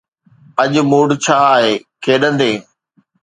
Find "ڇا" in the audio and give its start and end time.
1.23-1.37